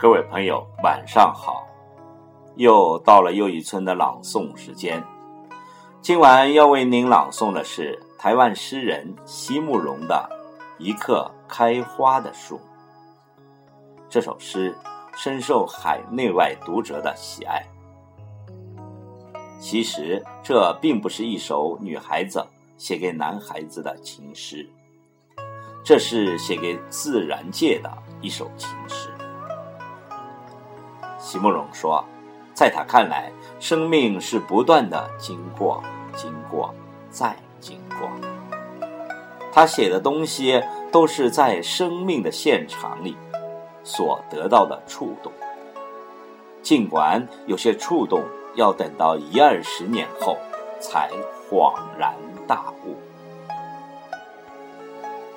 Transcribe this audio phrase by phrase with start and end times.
[0.00, 1.62] 各位朋友，晚上好！
[2.56, 5.04] 又到了又一村的朗诵时间。
[6.00, 10.26] 今晚要为您朗诵的是台湾诗人席慕容的
[10.82, 12.56] 《一棵开花的树》。
[14.08, 14.74] 这首诗
[15.14, 17.62] 深受海内外读者的喜爱。
[19.60, 22.42] 其实，这并不是一首女孩子
[22.78, 24.66] 写给男孩子的情诗，
[25.84, 29.09] 这是写给自然界的一首情诗。
[31.20, 32.02] 席慕容说，
[32.54, 35.82] 在他看来，生命是不断的经过、
[36.16, 36.74] 经过、
[37.10, 38.08] 再经过。
[39.52, 43.16] 他写的东西都是在生命的现场里
[43.84, 45.30] 所得到的触动，
[46.62, 48.22] 尽管有些触动
[48.54, 50.38] 要等到一二十年后
[50.80, 51.10] 才
[51.48, 52.14] 恍然
[52.46, 52.96] 大悟。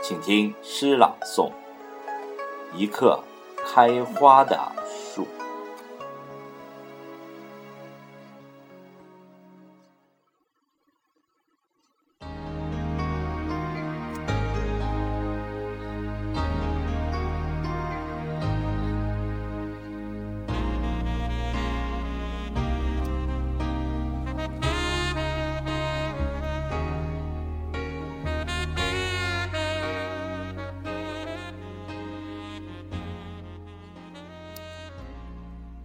[0.01, 1.51] 请听诗朗诵：
[2.75, 3.19] 一刻
[3.65, 4.59] 开花的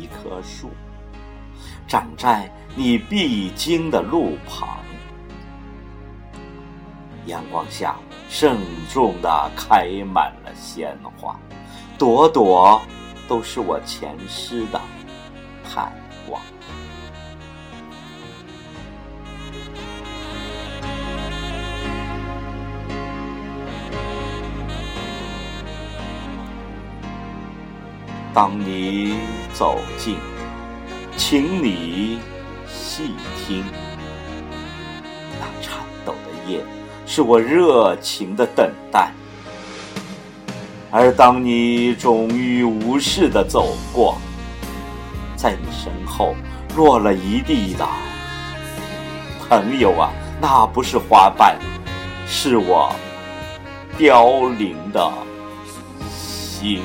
[0.00, 0.70] 一棵树，
[1.86, 4.78] 长在你必经的路旁，
[7.26, 7.96] 阳光下
[8.30, 8.56] 慎
[8.90, 11.38] 重的开满了鲜花，
[11.98, 12.80] 朵朵
[13.28, 14.80] 都是我前世的
[15.62, 15.92] 盼。
[28.32, 29.16] 当你
[29.52, 30.16] 走近，
[31.16, 32.20] 请你
[32.68, 33.64] 细听，
[35.40, 36.64] 那颤抖的夜，
[37.06, 39.10] 是我热情的等待。
[40.92, 44.16] 而当你终于无视的走过，
[45.36, 46.36] 在你身后
[46.76, 47.84] 落了一地的
[49.48, 51.58] 朋友啊，那不是花瓣，
[52.28, 52.94] 是我
[53.98, 55.12] 凋零的
[56.08, 56.80] 心。